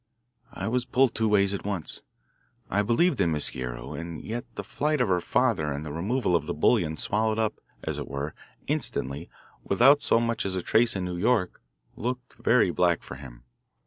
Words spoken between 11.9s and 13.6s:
looked very black for him.